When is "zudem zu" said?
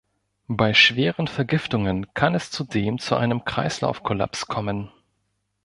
2.49-3.15